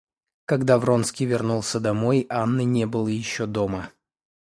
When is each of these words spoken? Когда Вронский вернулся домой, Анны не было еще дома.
Когда 0.45 0.79
Вронский 0.79 1.25
вернулся 1.27 1.79
домой, 1.79 2.25
Анны 2.27 2.63
не 2.63 2.87
было 2.87 3.07
еще 3.07 3.45
дома. 3.45 3.91